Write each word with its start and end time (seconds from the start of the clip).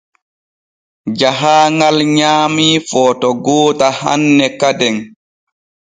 Jahaaŋal 1.19 1.97
nyaamii 2.15 2.75
footo 2.89 3.29
goota 3.45 3.87
hanne 4.01 4.47
kaden. 4.59 4.95